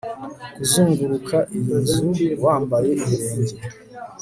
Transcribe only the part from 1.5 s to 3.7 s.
iyi nzu wambaye ibirenge